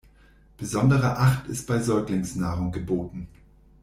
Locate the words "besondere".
0.57-1.17